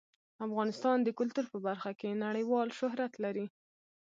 [0.47, 3.45] افغانستان د کلتور په برخه کې نړیوال شهرت لري.